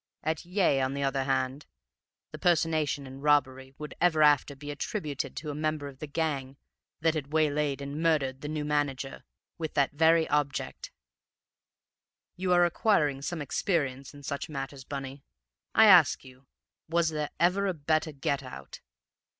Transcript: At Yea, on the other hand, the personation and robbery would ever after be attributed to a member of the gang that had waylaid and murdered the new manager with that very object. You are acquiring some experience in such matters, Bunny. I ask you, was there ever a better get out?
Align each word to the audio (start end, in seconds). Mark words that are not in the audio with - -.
At 0.23 0.45
Yea, 0.45 0.81
on 0.81 0.95
the 0.95 1.03
other 1.03 1.25
hand, 1.25 1.67
the 2.31 2.39
personation 2.39 3.05
and 3.05 3.21
robbery 3.21 3.75
would 3.77 3.93
ever 4.01 4.23
after 4.23 4.55
be 4.55 4.71
attributed 4.71 5.35
to 5.35 5.51
a 5.51 5.53
member 5.53 5.87
of 5.87 5.99
the 5.99 6.07
gang 6.07 6.57
that 7.01 7.13
had 7.13 7.31
waylaid 7.31 7.81
and 7.81 8.01
murdered 8.01 8.41
the 8.41 8.47
new 8.47 8.65
manager 8.65 9.23
with 9.59 9.75
that 9.75 9.91
very 9.93 10.27
object. 10.29 10.89
You 12.35 12.51
are 12.51 12.65
acquiring 12.65 13.21
some 13.21 13.43
experience 13.43 14.11
in 14.11 14.23
such 14.23 14.49
matters, 14.49 14.83
Bunny. 14.83 15.23
I 15.75 15.85
ask 15.85 16.23
you, 16.25 16.47
was 16.89 17.09
there 17.09 17.29
ever 17.39 17.67
a 17.67 17.73
better 17.75 18.11
get 18.11 18.41
out? 18.41 18.79